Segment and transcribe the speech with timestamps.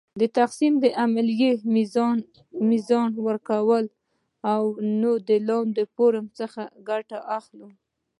[0.21, 1.51] د تقسیم د عملیې
[2.69, 3.81] میزان وکړو
[5.01, 7.69] نو د لاندې فورمول څخه ګټه اخلو.